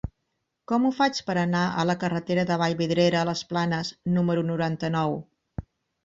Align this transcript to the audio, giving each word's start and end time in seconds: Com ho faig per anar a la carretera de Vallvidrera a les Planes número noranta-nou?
Com 0.69 0.85
ho 0.87 0.91
faig 0.99 1.17
per 1.25 1.33
anar 1.41 1.59
a 1.81 1.83
la 1.89 1.95
carretera 2.03 2.45
de 2.51 2.57
Vallvidrera 2.61 3.19
a 3.19 3.27
les 3.31 3.43
Planes 3.51 3.91
número 4.15 4.45
noranta-nou? 4.49 5.15